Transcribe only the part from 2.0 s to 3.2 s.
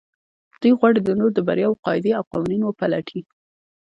او قوانين وپلټي.